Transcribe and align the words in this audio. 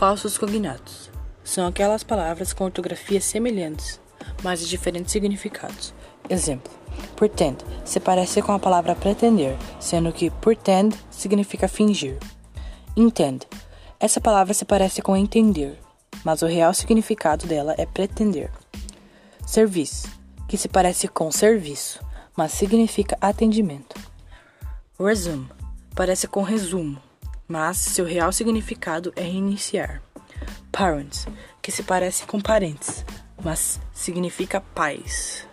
Falsos 0.00 0.38
cognatos 0.38 1.10
são 1.44 1.66
aquelas 1.66 2.02
palavras 2.02 2.54
com 2.54 2.64
ortografias 2.64 3.22
semelhantes, 3.22 4.00
mas 4.42 4.60
de 4.60 4.66
diferentes 4.66 5.12
significados. 5.12 5.92
Exemplo: 6.26 6.72
pretend 7.16 7.58
se 7.84 8.00
parece 8.00 8.40
com 8.40 8.52
a 8.52 8.58
palavra 8.58 8.94
pretender, 8.94 9.58
sendo 9.78 10.10
que 10.10 10.30
pretend 10.30 10.96
significa 11.10 11.68
fingir. 11.68 12.18
Intend 12.96 13.46
essa 14.00 14.22
palavra 14.22 14.54
se 14.54 14.64
parece 14.64 15.02
com 15.02 15.14
entender, 15.14 15.78
mas 16.24 16.40
o 16.40 16.46
real 16.46 16.72
significado 16.72 17.46
dela 17.46 17.74
é 17.76 17.84
pretender. 17.84 18.50
Service 19.46 20.08
que 20.48 20.56
se 20.56 20.66
parece 20.66 21.08
com 21.08 21.30
serviço, 21.30 22.00
mas 22.34 22.52
significa 22.52 23.18
atendimento. 23.20 24.00
Resume 24.98 25.46
parece 25.94 26.26
com 26.26 26.40
resumo, 26.40 27.02
mas 27.50 27.78
seu 27.78 28.04
real 28.04 28.30
significado 28.30 29.12
é 29.16 29.28
iniciar. 29.28 30.00
Parents, 30.70 31.26
que 31.60 31.72
se 31.72 31.82
parece 31.82 32.24
com 32.24 32.40
parentes, 32.40 33.04
mas 33.42 33.80
significa 33.92 34.60
pais. 34.60 35.49